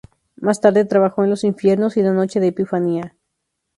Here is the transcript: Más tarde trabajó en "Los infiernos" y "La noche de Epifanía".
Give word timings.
Más 0.37 0.59
tarde 0.61 0.85
trabajó 0.85 1.23
en 1.23 1.29
"Los 1.29 1.43
infiernos" 1.43 1.95
y 1.95 2.01
"La 2.01 2.11
noche 2.11 2.39
de 2.39 2.47
Epifanía". 2.47 3.15